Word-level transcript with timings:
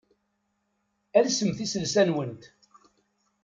Alsemt 1.17 1.57
iselsa-nwent. 1.65 2.43